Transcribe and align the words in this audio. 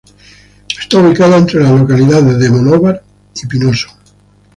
Está 0.67 0.97
ubicada 0.97 1.37
entre 1.37 1.61
las 1.61 1.79
localidades 1.79 2.39
de 2.39 2.49
Monóvar 2.49 3.03
y 3.35 3.45
Pinoso. 3.45 3.89